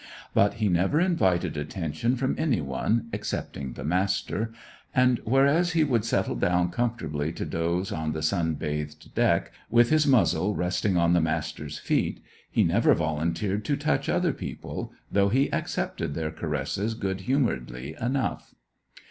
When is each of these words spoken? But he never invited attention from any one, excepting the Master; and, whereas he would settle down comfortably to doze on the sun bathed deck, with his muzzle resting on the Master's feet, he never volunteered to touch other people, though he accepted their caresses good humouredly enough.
But 0.33 0.55
he 0.55 0.67
never 0.67 0.99
invited 0.99 1.55
attention 1.55 2.15
from 2.15 2.33
any 2.39 2.59
one, 2.59 3.07
excepting 3.13 3.73
the 3.73 3.83
Master; 3.83 4.51
and, 4.95 5.19
whereas 5.25 5.73
he 5.73 5.83
would 5.83 6.03
settle 6.05 6.33
down 6.33 6.71
comfortably 6.71 7.31
to 7.33 7.45
doze 7.45 7.91
on 7.91 8.11
the 8.11 8.23
sun 8.23 8.55
bathed 8.55 9.13
deck, 9.13 9.51
with 9.69 9.91
his 9.91 10.07
muzzle 10.07 10.55
resting 10.55 10.97
on 10.97 11.13
the 11.13 11.21
Master's 11.21 11.77
feet, 11.77 12.19
he 12.49 12.63
never 12.63 12.95
volunteered 12.95 13.63
to 13.65 13.77
touch 13.77 14.09
other 14.09 14.33
people, 14.33 14.91
though 15.11 15.29
he 15.29 15.53
accepted 15.53 16.15
their 16.15 16.31
caresses 16.31 16.95
good 16.95 17.21
humouredly 17.21 17.95
enough. 18.01 18.55